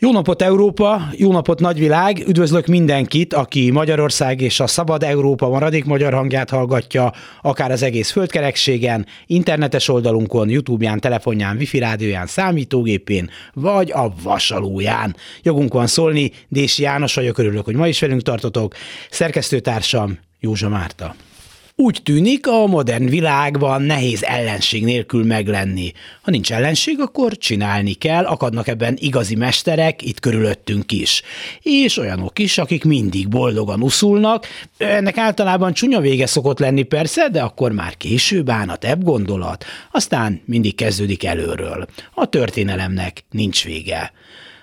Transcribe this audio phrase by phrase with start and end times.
[0.00, 5.84] Jó napot Európa, jó napot nagyvilág, üdvözlök mindenkit, aki Magyarország és a Szabad Európa maradék
[5.84, 13.90] magyar hangját hallgatja, akár az egész földkerekségen, internetes oldalunkon, Youtube-ján, telefonján, wifi rádióján, számítógépén, vagy
[13.92, 15.16] a vasalóján.
[15.42, 18.74] Jogunk van szólni, Dési János vagyok, örülök, hogy ma is velünk tartotok,
[19.10, 21.14] szerkesztőtársam Józsa Márta.
[21.80, 25.92] Úgy tűnik, a modern világban nehéz ellenség nélkül meglenni.
[26.22, 31.22] Ha nincs ellenség, akkor csinálni kell, akadnak ebben igazi mesterek, itt körülöttünk is.
[31.62, 34.46] És olyanok is, akik mindig boldogan uszulnak.
[34.76, 39.64] Ennek általában csúnya vége szokott lenni persze, de akkor már később ebb gondolat.
[39.92, 41.86] Aztán mindig kezdődik előről.
[42.14, 44.12] A történelemnek nincs vége.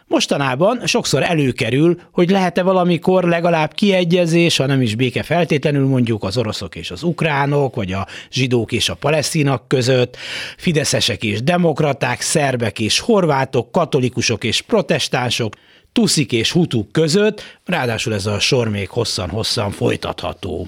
[0.07, 6.37] Mostanában sokszor előkerül, hogy lehet-e valamikor legalább kiegyezés, ha nem is béke feltétlenül mondjuk az
[6.37, 10.17] oroszok és az ukránok, vagy a zsidók és a palesztinak között,
[10.57, 15.55] fideszesek és demokraták, szerbek és horvátok, katolikusok és protestánsok,
[15.91, 20.67] tuszik és hutuk között, ráadásul ez a sor még hosszan-hosszan folytatható.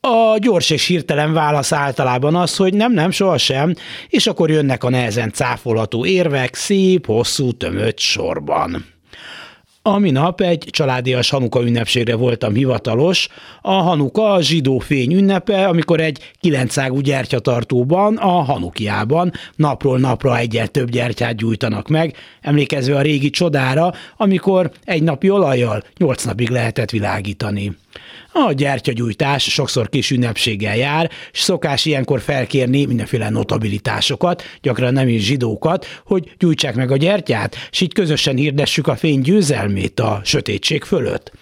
[0.00, 3.74] A gyors és hirtelen válasz általában az, hogy nem, nem, sohasem,
[4.08, 8.84] és akkor jönnek a nehezen cáfolható érvek szép, hosszú, tömött sorban.
[9.82, 13.28] A minap egy családias Hanuka ünnepségre voltam hivatalos.
[13.62, 20.68] A Hanuka a zsidó fény ünnepe, amikor egy kilencágú gyertyatartóban, a Hanukiában napról napra egyel
[20.68, 26.90] több gyertyát gyújtanak meg, emlékezve a régi csodára, amikor egy napi olajjal nyolc napig lehetett
[26.90, 27.76] világítani.
[28.32, 35.24] A gyertyagyújtás sokszor kis ünnepséggel jár, és szokás ilyenkor felkérni mindenféle notabilitásokat, gyakran nem is
[35.24, 40.84] zsidókat, hogy gyújtsák meg a gyertyát, és így közösen hirdessük a fény győzelmét a sötétség
[40.84, 41.32] fölött.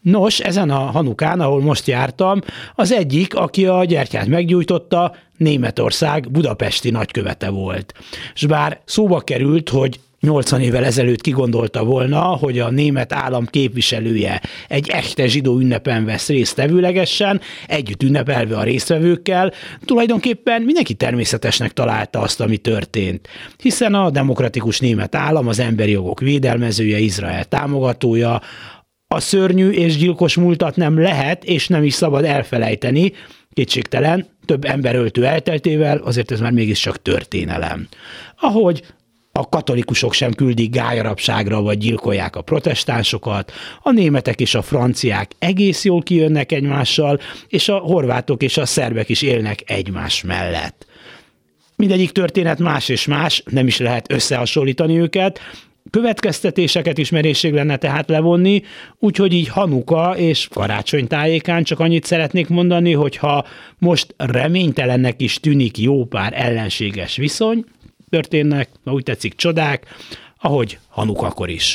[0.00, 2.40] Nos, ezen a Hanukán, ahol most jártam,
[2.74, 7.94] az egyik, aki a gyertyát meggyújtotta, Németország budapesti nagykövete volt.
[8.34, 14.42] És bár szóba került, hogy 80 évvel ezelőtt kigondolta volna, hogy a német állam képviselője
[14.68, 19.52] egy echte zsidó ünnepen vesz részt tevőlegesen, együtt ünnepelve a résztvevőkkel,
[19.84, 23.28] tulajdonképpen mindenki természetesnek találta azt, ami történt.
[23.62, 28.40] Hiszen a demokratikus német állam az emberi jogok védelmezője, Izrael támogatója,
[29.08, 33.12] a szörnyű és gyilkos múltat nem lehet és nem is szabad elfelejteni,
[33.52, 37.88] kétségtelen, több emberöltő elteltével, azért ez már mégiscsak történelem.
[38.36, 38.82] Ahogy
[39.36, 43.52] a katolikusok sem küldik gályarabságra, vagy gyilkolják a protestánsokat,
[43.82, 49.08] a németek és a franciák egész jól kijönnek egymással, és a horvátok és a szerbek
[49.08, 50.86] is élnek egymás mellett.
[51.76, 55.40] Mindegyik történet más és más, nem is lehet összehasonlítani őket,
[55.90, 58.62] következtetéseket is merészség lenne tehát levonni,
[58.98, 63.44] úgyhogy így Hanuka és karácsony tájékán csak annyit szeretnék mondani, hogy ha
[63.78, 67.64] most reménytelennek is tűnik jó pár ellenséges viszony,
[68.08, 69.86] történnek, ha úgy tetszik, csodák,
[70.40, 71.74] ahogy Hanukakor is.